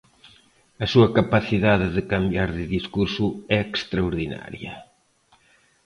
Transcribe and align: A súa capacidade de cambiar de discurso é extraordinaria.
A 0.83 0.85
súa 0.93 1.09
capacidade 1.17 1.87
de 1.95 2.03
cambiar 2.13 2.49
de 2.57 2.65
discurso 2.75 3.25
é 3.55 3.57
extraordinaria. 3.69 4.73